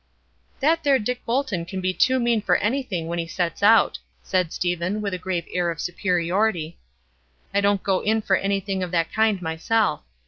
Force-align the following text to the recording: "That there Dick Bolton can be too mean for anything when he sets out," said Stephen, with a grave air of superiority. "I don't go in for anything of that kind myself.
"That 0.61 0.81
there 0.83 0.97
Dick 0.97 1.23
Bolton 1.27 1.63
can 1.63 1.79
be 1.79 1.93
too 1.93 2.19
mean 2.19 2.41
for 2.41 2.55
anything 2.55 3.05
when 3.05 3.19
he 3.19 3.27
sets 3.27 3.61
out," 3.61 3.99
said 4.23 4.51
Stephen, 4.51 4.99
with 4.99 5.13
a 5.13 5.19
grave 5.19 5.45
air 5.53 5.69
of 5.69 5.79
superiority. 5.79 6.79
"I 7.53 7.61
don't 7.61 7.83
go 7.83 7.99
in 7.99 8.23
for 8.23 8.35
anything 8.35 8.81
of 8.81 8.89
that 8.89 9.13
kind 9.13 9.39
myself. 9.43 10.01